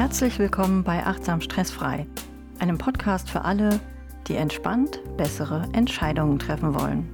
Herzlich 0.00 0.38
willkommen 0.38 0.82
bei 0.82 1.04
Achtsam 1.04 1.42
Stressfrei, 1.42 2.06
einem 2.58 2.78
Podcast 2.78 3.28
für 3.28 3.44
alle, 3.44 3.78
die 4.28 4.34
entspannt 4.34 4.98
bessere 5.18 5.68
Entscheidungen 5.74 6.38
treffen 6.38 6.74
wollen. 6.74 7.06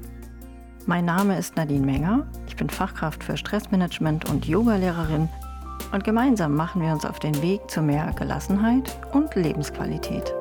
Mein 0.87 1.05
Name 1.05 1.37
ist 1.37 1.57
Nadine 1.57 1.85
Menger, 1.85 2.29
ich 2.47 2.55
bin 2.55 2.71
Fachkraft 2.71 3.25
für 3.25 3.37
Stressmanagement 3.37 4.31
und 4.31 4.47
Yogalehrerin 4.47 5.29
und 5.91 6.05
gemeinsam 6.05 6.55
machen 6.55 6.81
wir 6.81 6.93
uns 6.93 7.05
auf 7.05 7.19
den 7.19 7.43
Weg 7.43 7.69
zu 7.69 7.83
mehr 7.83 8.15
Gelassenheit 8.17 8.97
und 9.13 9.35
Lebensqualität. 9.35 10.33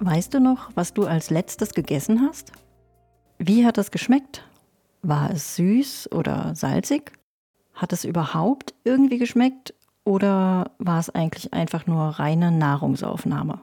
Weißt 0.00 0.32
du 0.32 0.40
noch, 0.40 0.70
was 0.76 0.94
du 0.94 1.06
als 1.06 1.30
letztes 1.30 1.74
gegessen 1.74 2.22
hast? 2.22 2.52
Wie 3.38 3.66
hat 3.66 3.78
es 3.78 3.90
geschmeckt? 3.90 4.44
War 5.02 5.30
es 5.30 5.56
süß 5.56 6.12
oder 6.12 6.54
salzig? 6.54 7.12
Hat 7.74 7.92
es 7.92 8.04
überhaupt 8.04 8.74
irgendwie 8.84 9.18
geschmeckt 9.18 9.74
oder 10.04 10.70
war 10.78 11.00
es 11.00 11.10
eigentlich 11.10 11.52
einfach 11.52 11.86
nur 11.86 12.02
reine 12.02 12.52
Nahrungsaufnahme? 12.52 13.60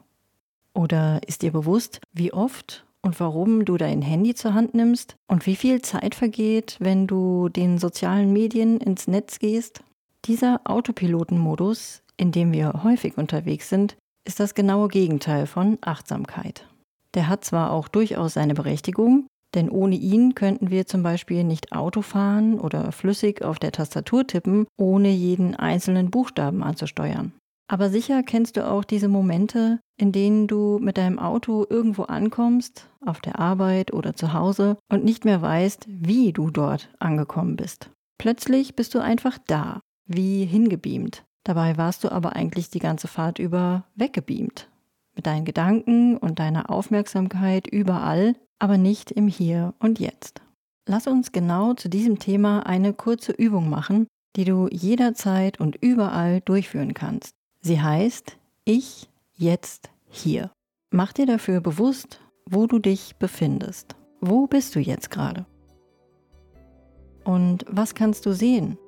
Oder 0.74 1.20
ist 1.26 1.40
dir 1.40 1.52
bewusst, 1.52 2.00
wie 2.12 2.34
oft 2.34 2.84
und 3.00 3.18
warum 3.18 3.64
du 3.64 3.78
dein 3.78 4.02
Handy 4.02 4.34
zur 4.34 4.52
Hand 4.52 4.74
nimmst 4.74 5.16
und 5.28 5.46
wie 5.46 5.56
viel 5.56 5.80
Zeit 5.80 6.14
vergeht, 6.14 6.76
wenn 6.80 7.06
du 7.06 7.48
den 7.48 7.78
sozialen 7.78 8.32
Medien 8.32 8.78
ins 8.78 9.08
Netz 9.08 9.38
gehst? 9.38 9.82
Dieser 10.26 10.60
Autopilotenmodus, 10.64 12.02
in 12.18 12.30
dem 12.30 12.52
wir 12.52 12.82
häufig 12.82 13.16
unterwegs 13.16 13.70
sind, 13.70 13.96
ist 14.26 14.40
das 14.40 14.54
genaue 14.54 14.88
Gegenteil 14.88 15.46
von 15.46 15.78
Achtsamkeit. 15.80 16.68
Der 17.14 17.28
hat 17.28 17.44
zwar 17.44 17.72
auch 17.72 17.88
durchaus 17.88 18.34
seine 18.34 18.54
Berechtigung, 18.54 19.26
denn 19.54 19.70
ohne 19.70 19.96
ihn 19.96 20.34
könnten 20.34 20.70
wir 20.70 20.86
zum 20.86 21.02
Beispiel 21.02 21.44
nicht 21.44 21.72
Auto 21.72 22.02
fahren 22.02 22.60
oder 22.60 22.92
flüssig 22.92 23.42
auf 23.42 23.58
der 23.58 23.72
Tastatur 23.72 24.26
tippen, 24.26 24.66
ohne 24.76 25.10
jeden 25.10 25.54
einzelnen 25.54 26.10
Buchstaben 26.10 26.62
anzusteuern. 26.62 27.32
Aber 27.68 27.90
sicher 27.90 28.22
kennst 28.22 28.56
du 28.56 28.68
auch 28.68 28.84
diese 28.84 29.08
Momente, 29.08 29.80
in 29.98 30.12
denen 30.12 30.46
du 30.46 30.78
mit 30.80 30.98
deinem 30.98 31.18
Auto 31.18 31.66
irgendwo 31.68 32.02
ankommst, 32.02 32.88
auf 33.04 33.20
der 33.20 33.38
Arbeit 33.40 33.92
oder 33.92 34.14
zu 34.14 34.32
Hause, 34.32 34.76
und 34.92 35.04
nicht 35.04 35.24
mehr 35.24 35.42
weißt, 35.42 35.86
wie 35.88 36.32
du 36.32 36.50
dort 36.50 36.90
angekommen 37.00 37.56
bist. 37.56 37.90
Plötzlich 38.18 38.76
bist 38.76 38.94
du 38.94 39.00
einfach 39.00 39.38
da, 39.46 39.80
wie 40.06 40.44
hingebeamt. 40.44 41.24
Dabei 41.46 41.76
warst 41.76 42.02
du 42.02 42.10
aber 42.10 42.34
eigentlich 42.34 42.70
die 42.70 42.80
ganze 42.80 43.06
Fahrt 43.06 43.38
über 43.38 43.84
weggebeamt. 43.94 44.68
Mit 45.14 45.26
deinen 45.26 45.44
Gedanken 45.44 46.16
und 46.16 46.40
deiner 46.40 46.70
Aufmerksamkeit 46.70 47.68
überall, 47.68 48.34
aber 48.58 48.78
nicht 48.78 49.12
im 49.12 49.28
Hier 49.28 49.72
und 49.78 50.00
Jetzt. 50.00 50.42
Lass 50.88 51.06
uns 51.06 51.30
genau 51.30 51.74
zu 51.74 51.88
diesem 51.88 52.18
Thema 52.18 52.66
eine 52.66 52.92
kurze 52.92 53.30
Übung 53.30 53.70
machen, 53.70 54.08
die 54.34 54.44
du 54.44 54.66
jederzeit 54.72 55.60
und 55.60 55.76
überall 55.76 56.40
durchführen 56.40 56.94
kannst. 56.94 57.30
Sie 57.60 57.80
heißt 57.80 58.36
Ich 58.64 59.08
jetzt 59.36 59.90
hier. 60.08 60.50
Mach 60.90 61.12
dir 61.12 61.26
dafür 61.26 61.60
bewusst, 61.60 62.20
wo 62.44 62.66
du 62.66 62.80
dich 62.80 63.14
befindest. 63.20 63.94
Wo 64.20 64.48
bist 64.48 64.74
du 64.74 64.80
jetzt 64.80 65.12
gerade? 65.12 65.46
Und 67.22 67.64
was 67.68 67.94
kannst 67.94 68.26
du 68.26 68.32
sehen? 68.32 68.78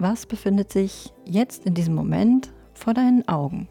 Was 0.00 0.26
befindet 0.26 0.70
sich 0.70 1.12
jetzt 1.24 1.66
in 1.66 1.74
diesem 1.74 1.96
Moment 1.96 2.52
vor 2.72 2.94
deinen 2.94 3.26
Augen? 3.26 3.68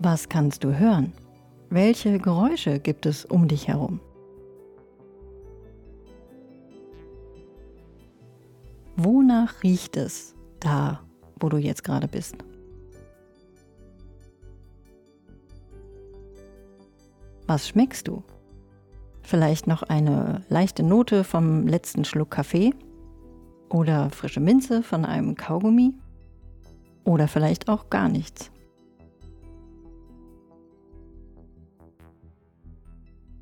Was 0.00 0.28
kannst 0.28 0.64
du 0.64 0.78
hören? 0.78 1.14
Welche 1.70 2.18
Geräusche 2.18 2.78
gibt 2.78 3.06
es 3.06 3.24
um 3.24 3.48
dich 3.48 3.68
herum? 3.68 4.00
Wonach 8.96 9.62
riecht 9.62 9.96
es 9.96 10.34
da, 10.58 11.02
wo 11.38 11.48
du 11.48 11.56
jetzt 11.56 11.84
gerade 11.84 12.06
bist? 12.06 12.36
Was 17.46 17.66
schmeckst 17.66 18.08
du? 18.08 18.22
Vielleicht 19.30 19.68
noch 19.68 19.84
eine 19.84 20.42
leichte 20.48 20.82
Note 20.82 21.22
vom 21.22 21.68
letzten 21.68 22.04
Schluck 22.04 22.32
Kaffee 22.32 22.74
oder 23.68 24.10
frische 24.10 24.40
Minze 24.40 24.82
von 24.82 25.04
einem 25.04 25.36
Kaugummi 25.36 25.94
oder 27.04 27.28
vielleicht 27.28 27.68
auch 27.68 27.90
gar 27.90 28.08
nichts. 28.08 28.50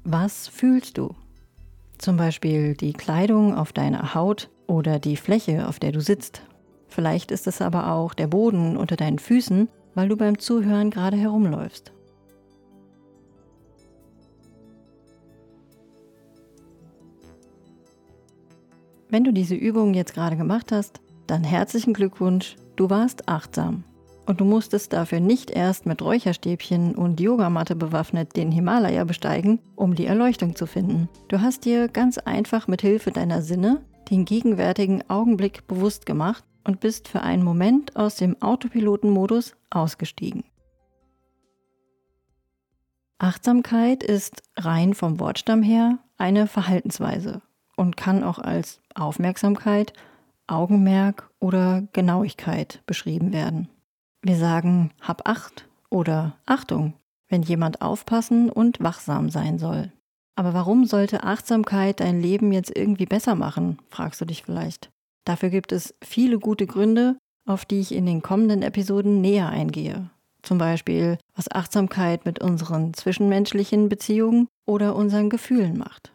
Was 0.04 0.46
fühlst 0.46 0.98
du? 0.98 1.14
Zum 1.96 2.18
Beispiel 2.18 2.74
die 2.74 2.92
Kleidung 2.92 3.54
auf 3.54 3.72
deiner 3.72 4.14
Haut 4.14 4.50
oder 4.66 4.98
die 4.98 5.16
Fläche, 5.16 5.66
auf 5.68 5.78
der 5.78 5.92
du 5.92 6.02
sitzt. 6.02 6.42
Vielleicht 6.88 7.30
ist 7.30 7.46
es 7.46 7.62
aber 7.62 7.94
auch 7.94 8.12
der 8.12 8.26
Boden 8.26 8.76
unter 8.76 8.96
deinen 8.96 9.18
Füßen, 9.18 9.70
weil 9.94 10.10
du 10.10 10.18
beim 10.18 10.38
Zuhören 10.38 10.90
gerade 10.90 11.16
herumläufst. 11.16 11.94
Wenn 19.10 19.24
du 19.24 19.32
diese 19.32 19.54
Übung 19.54 19.94
jetzt 19.94 20.12
gerade 20.12 20.36
gemacht 20.36 20.70
hast, 20.70 21.00
dann 21.26 21.42
herzlichen 21.42 21.94
Glückwunsch, 21.94 22.56
du 22.76 22.90
warst 22.90 23.26
achtsam. 23.26 23.84
Und 24.26 24.40
du 24.42 24.44
musstest 24.44 24.92
dafür 24.92 25.20
nicht 25.20 25.50
erst 25.50 25.86
mit 25.86 26.02
Räucherstäbchen 26.02 26.94
und 26.94 27.18
Yogamatte 27.18 27.74
bewaffnet 27.74 28.36
den 28.36 28.52
Himalaya 28.52 29.04
besteigen, 29.04 29.60
um 29.76 29.94
die 29.94 30.04
Erleuchtung 30.04 30.54
zu 30.54 30.66
finden. 30.66 31.08
Du 31.28 31.40
hast 31.40 31.64
dir 31.64 31.88
ganz 31.88 32.18
einfach 32.18 32.68
mit 32.68 32.82
Hilfe 32.82 33.10
deiner 33.10 33.40
Sinne 33.40 33.80
den 34.10 34.26
gegenwärtigen 34.26 35.02
Augenblick 35.08 35.66
bewusst 35.66 36.04
gemacht 36.04 36.44
und 36.64 36.80
bist 36.80 37.08
für 37.08 37.22
einen 37.22 37.42
Moment 37.42 37.96
aus 37.96 38.16
dem 38.16 38.40
Autopilotenmodus 38.42 39.56
ausgestiegen. 39.70 40.44
Achtsamkeit 43.18 44.02
ist 44.02 44.42
rein 44.56 44.92
vom 44.92 45.18
Wortstamm 45.18 45.62
her 45.62 45.98
eine 46.18 46.46
Verhaltensweise 46.46 47.40
und 47.78 47.96
kann 47.96 48.24
auch 48.24 48.38
als 48.38 48.80
Aufmerksamkeit, 48.94 49.92
Augenmerk 50.48 51.30
oder 51.40 51.86
Genauigkeit 51.92 52.82
beschrieben 52.86 53.32
werden. 53.32 53.68
Wir 54.22 54.36
sagen 54.36 54.90
hab 55.00 55.28
acht 55.28 55.68
oder 55.90 56.36
Achtung, 56.44 56.94
wenn 57.28 57.42
jemand 57.42 57.80
aufpassen 57.80 58.50
und 58.50 58.80
wachsam 58.80 59.30
sein 59.30 59.58
soll. 59.58 59.92
Aber 60.34 60.54
warum 60.54 60.86
sollte 60.86 61.22
Achtsamkeit 61.22 62.00
dein 62.00 62.20
Leben 62.20 62.52
jetzt 62.52 62.76
irgendwie 62.76 63.06
besser 63.06 63.34
machen, 63.34 63.78
fragst 63.88 64.20
du 64.20 64.24
dich 64.24 64.42
vielleicht. 64.42 64.90
Dafür 65.24 65.50
gibt 65.50 65.72
es 65.72 65.94
viele 66.02 66.38
gute 66.38 66.66
Gründe, 66.66 67.16
auf 67.46 67.64
die 67.64 67.80
ich 67.80 67.94
in 67.94 68.06
den 68.06 68.22
kommenden 68.22 68.62
Episoden 68.62 69.20
näher 69.20 69.48
eingehe. 69.48 70.10
Zum 70.42 70.58
Beispiel, 70.58 71.18
was 71.34 71.50
Achtsamkeit 71.50 72.24
mit 72.24 72.40
unseren 72.40 72.94
zwischenmenschlichen 72.94 73.88
Beziehungen 73.88 74.48
oder 74.66 74.96
unseren 74.96 75.30
Gefühlen 75.30 75.76
macht. 75.76 76.12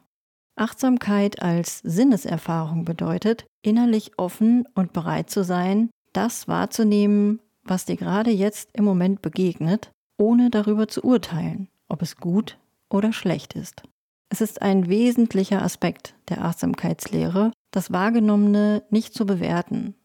Achtsamkeit 0.55 1.41
als 1.41 1.79
Sinneserfahrung 1.79 2.85
bedeutet, 2.85 3.45
innerlich 3.61 4.11
offen 4.17 4.65
und 4.75 4.93
bereit 4.93 5.29
zu 5.29 5.43
sein, 5.43 5.89
das 6.13 6.47
wahrzunehmen, 6.47 7.39
was 7.63 7.85
dir 7.85 7.95
gerade 7.95 8.31
jetzt 8.31 8.69
im 8.73 8.85
Moment 8.85 9.21
begegnet, 9.21 9.91
ohne 10.17 10.49
darüber 10.49 10.87
zu 10.87 11.03
urteilen, 11.03 11.69
ob 11.87 12.01
es 12.01 12.17
gut 12.17 12.57
oder 12.89 13.13
schlecht 13.13 13.55
ist. 13.55 13.83
Es 14.29 14.41
ist 14.41 14.61
ein 14.61 14.89
wesentlicher 14.89 15.61
Aspekt 15.61 16.15
der 16.29 16.43
Achtsamkeitslehre, 16.43 17.51
das 17.71 17.91
Wahrgenommene 17.91 18.83
nicht 18.89 19.13
zu 19.13 19.25
bewerten, 19.25 19.95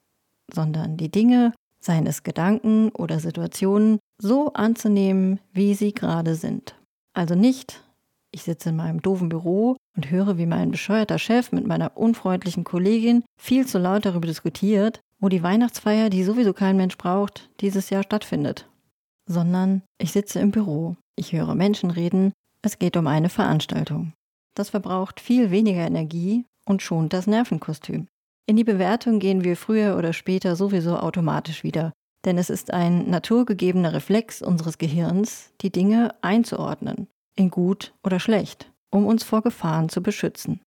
sondern 0.53 0.97
die 0.97 1.11
Dinge, 1.11 1.53
seien 1.81 2.07
es 2.07 2.23
Gedanken 2.23 2.91
oder 2.91 3.21
Situationen, 3.21 3.99
so 4.21 4.53
anzunehmen, 4.53 5.41
wie 5.53 5.75
sie 5.75 5.93
gerade 5.93 6.35
sind. 6.35 6.75
Also 7.15 7.35
nicht 7.35 7.83
ich 8.31 8.43
sitze 8.43 8.71
in 8.71 8.77
meinem 8.77 9.01
doofen 9.01 9.29
Büro 9.29 9.77
und 9.97 10.11
höre, 10.11 10.39
wie 10.39 10.47
mein 10.47 10.71
bescheuerter 10.71 11.19
Chef 11.19 11.53
mit 11.53 11.67
meiner 11.67 11.97
unfreundlichen 11.97 12.65
Kollegin 12.65 13.25
viel 13.41 13.67
zu 13.67 13.79
laut 13.79 14.05
darüber 14.05 14.27
diskutiert, 14.27 15.01
wo 15.19 15.29
die 15.29 15.43
Weihnachtsfeier, 15.43 16.11
die 16.11 16.25
sowieso 16.25 16.53
kein 16.53 16.77
Mensch 16.77 16.97
braucht, 16.99 17.51
dieses 17.61 17.91
Jahr 17.91 18.03
stattfindet. 18.03 18.69
Sondern 19.27 19.83
ich 19.99 20.13
sitze 20.13 20.41
im 20.41 20.51
Büro, 20.51 20.97
ich 21.17 21.33
höre 21.33 21.55
Menschen 21.55 21.91
reden, 21.91 22.33
es 22.63 22.79
geht 22.79 22.97
um 22.97 23.07
eine 23.07 23.29
Veranstaltung. 23.29 24.13
Das 24.55 24.71
verbraucht 24.71 25.21
viel 25.21 25.51
weniger 25.51 25.87
Energie 25.87 26.45
und 26.67 26.83
schont 26.83 27.13
das 27.13 27.27
Nervenkostüm. 27.27 28.07
In 28.47 28.57
die 28.57 28.65
Bewertung 28.65 29.19
gehen 29.19 29.45
wir 29.45 29.57
früher 29.57 29.97
oder 29.97 30.13
später 30.13 30.57
sowieso 30.57 30.97
automatisch 30.97 31.65
wieder, 31.65 31.93
denn 32.25 32.39
es 32.39 32.51
ist 32.51 32.73
ein 32.73 33.09
naturgegebener 33.11 33.93
Reflex 33.93 34.43
unseres 34.43 34.79
Gehirns, 34.79 35.53
die 35.61 35.71
Dinge 35.71 36.15
einzuordnen 36.23 37.09
in 37.39 37.51
gut 37.51 37.95
oder 38.03 38.21
schlecht, 38.21 38.71
um 38.91 39.07
uns 39.07 39.25
vor 39.25 39.43
Gefahren 39.43 39.89
zu 39.89 40.03
beschützen. 40.03 40.61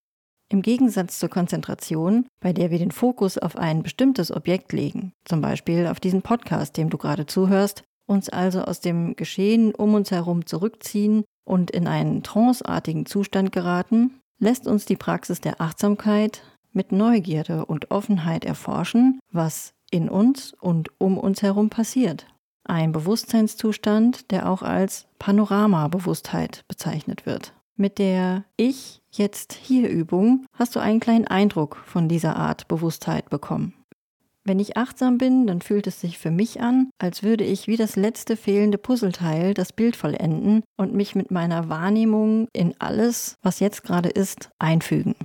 Im 0.50 0.62
Gegensatz 0.62 1.20
zur 1.20 1.30
Konzentration, 1.30 2.28
bei 2.42 2.52
der 2.52 2.72
wir 2.72 2.80
den 2.80 2.92
Fokus 2.92 3.38
auf 3.38 3.56
ein 3.56 3.84
bestimmtes 3.84 4.32
Objekt 4.32 4.74
legen, 4.74 5.14
zum 5.24 5.42
Beispiel 5.42 5.88
auf 5.88 6.00
diesen 6.00 6.22
Podcast, 6.22 6.76
dem 6.78 6.90
du 6.90 6.98
gerade 6.98 7.26
zuhörst, 7.26 7.84
uns 8.06 8.30
also 8.30 8.62
aus 8.64 8.82
dem 8.82 9.16
Geschehen 9.16 9.74
um 9.74 9.94
uns 9.94 10.12
herum 10.12 10.46
zurückziehen 10.46 11.24
und 11.46 11.72
in 11.72 11.88
einen 11.88 12.24
tranceartigen 12.24 13.06
Zustand 13.06 13.52
geraten, 13.52 14.20
lässt 14.40 14.68
uns 14.68 14.86
die 14.86 14.98
Praxis 14.98 15.40
der 15.40 15.62
Achtsamkeit 15.62 16.44
mit 16.74 16.92
Neugierde 16.92 17.66
und 17.66 17.92
Offenheit 17.92 18.44
erforschen, 18.44 19.20
was 19.32 19.74
in 19.90 20.10
uns 20.10 20.54
und 20.60 20.90
um 21.00 21.18
uns 21.18 21.42
herum 21.42 21.70
passiert. 21.70 22.26
Ein 22.72 22.94
Bewusstseinszustand, 22.94 24.32
der 24.32 24.50
auch 24.50 24.62
als 24.62 25.06
Panoramabewusstheit 25.20 26.64
bezeichnet 26.70 27.26
wird. 27.26 27.54
Mit 27.76 27.98
der 27.98 28.46
Ich 28.56 29.02
jetzt 29.12 29.52
hier 29.52 29.90
Übung 29.90 30.46
hast 30.54 30.78
du 30.78 30.80
einen 30.80 31.02
kleinen 31.02 31.28
Eindruck 31.28 31.76
von 31.86 32.08
dieser 32.08 32.38
Art 32.38 32.70
Bewusstheit 32.70 33.30
bekommen. 33.30 33.74
Wenn 34.46 34.58
ich 34.58 34.78
achtsam 34.78 35.18
bin, 35.18 35.48
dann 35.48 35.62
fühlt 35.62 35.86
es 35.86 36.00
sich 36.00 36.18
für 36.18 36.32
mich 36.32 36.62
an, 36.62 36.92
als 36.98 37.24
würde 37.24 37.44
ich 37.44 37.68
wie 37.68 37.76
das 37.76 37.98
letzte 37.98 38.38
fehlende 38.38 38.78
Puzzleteil 38.78 39.54
das 39.54 39.74
Bild 39.74 39.98
vollenden 39.98 40.64
und 40.78 40.94
mich 40.94 41.14
mit 41.14 41.30
meiner 41.30 41.68
Wahrnehmung 41.68 42.48
in 42.54 42.74
alles, 42.80 43.36
was 43.42 43.60
jetzt 43.60 43.84
gerade 43.84 44.08
ist, 44.08 44.50
einfügen. 44.60 45.16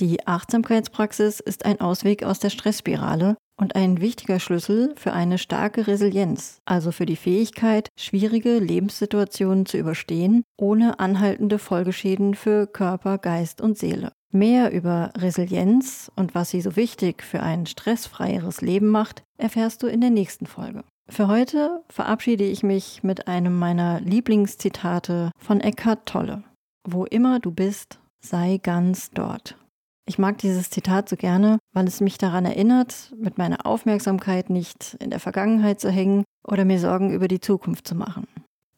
Die 0.00 0.26
Achtsamkeitspraxis 0.26 1.40
ist 1.40 1.64
ein 1.64 1.80
Ausweg 1.80 2.24
aus 2.24 2.40
der 2.40 2.50
Stressspirale 2.50 3.38
und 3.56 3.76
ein 3.76 4.00
wichtiger 4.00 4.40
Schlüssel 4.40 4.92
für 4.96 5.12
eine 5.12 5.38
starke 5.38 5.86
Resilienz, 5.86 6.60
also 6.64 6.92
für 6.92 7.06
die 7.06 7.16
Fähigkeit, 7.16 7.88
schwierige 7.96 8.58
Lebenssituationen 8.58 9.66
zu 9.66 9.76
überstehen, 9.76 10.42
ohne 10.56 10.98
anhaltende 11.00 11.58
Folgeschäden 11.58 12.34
für 12.34 12.66
Körper, 12.66 13.18
Geist 13.18 13.60
und 13.60 13.78
Seele. 13.78 14.12
Mehr 14.32 14.72
über 14.72 15.12
Resilienz 15.16 16.10
und 16.16 16.34
was 16.34 16.50
sie 16.50 16.60
so 16.60 16.74
wichtig 16.74 17.22
für 17.22 17.40
ein 17.40 17.66
stressfreieres 17.66 18.60
Leben 18.60 18.88
macht, 18.88 19.22
erfährst 19.38 19.82
du 19.82 19.86
in 19.86 20.00
der 20.00 20.10
nächsten 20.10 20.46
Folge. 20.46 20.82
Für 21.08 21.28
heute 21.28 21.84
verabschiede 21.88 22.44
ich 22.44 22.62
mich 22.62 23.02
mit 23.02 23.28
einem 23.28 23.56
meiner 23.56 24.00
Lieblingszitate 24.00 25.30
von 25.38 25.60
Eckhart 25.60 26.06
Tolle. 26.06 26.42
Wo 26.82 27.04
immer 27.04 27.40
du 27.40 27.52
bist, 27.52 28.00
sei 28.20 28.58
ganz 28.62 29.10
dort. 29.10 29.56
Ich 30.06 30.18
mag 30.18 30.36
dieses 30.38 30.68
Zitat 30.68 31.08
so 31.08 31.16
gerne, 31.16 31.58
weil 31.72 31.86
es 31.86 32.00
mich 32.00 32.18
daran 32.18 32.44
erinnert, 32.44 33.14
mit 33.16 33.38
meiner 33.38 33.64
Aufmerksamkeit 33.64 34.50
nicht 34.50 34.96
in 35.00 35.08
der 35.08 35.20
Vergangenheit 35.20 35.80
zu 35.80 35.90
hängen 35.90 36.24
oder 36.46 36.66
mir 36.66 36.78
Sorgen 36.78 37.10
über 37.10 37.26
die 37.26 37.40
Zukunft 37.40 37.88
zu 37.88 37.94
machen. 37.94 38.26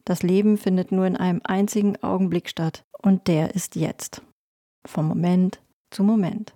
Das 0.05 0.23
Leben 0.23 0.57
findet 0.57 0.93
nur 0.93 1.05
in 1.05 1.17
einem 1.17 1.41
einzigen 1.43 2.01
Augenblick 2.01 2.47
statt 2.47 2.83
und 3.01 3.27
der 3.27 3.55
ist 3.55 3.75
jetzt. 3.75 4.21
Vom 4.87 5.09
Moment 5.09 5.61
zu 5.91 6.03
Moment. 6.03 6.53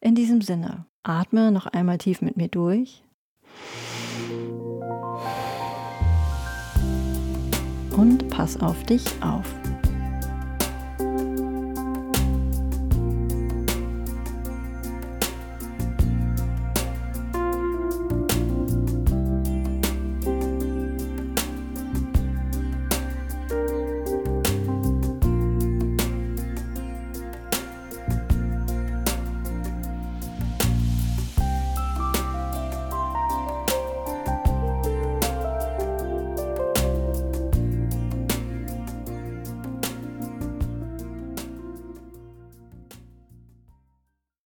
In 0.00 0.14
diesem 0.14 0.42
Sinne, 0.42 0.86
atme 1.02 1.50
noch 1.50 1.66
einmal 1.66 1.98
tief 1.98 2.22
mit 2.22 2.36
mir 2.36 2.48
durch. 2.48 3.02
Und 7.96 8.28
pass 8.28 8.60
auf 8.60 8.80
dich 8.84 9.04
auf. 9.20 9.63